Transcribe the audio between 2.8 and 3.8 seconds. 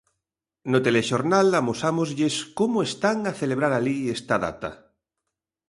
están a celebrar